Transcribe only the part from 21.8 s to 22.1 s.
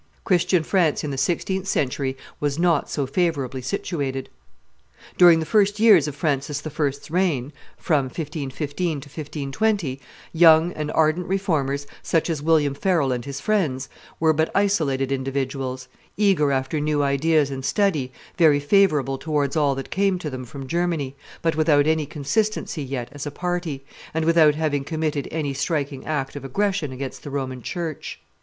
any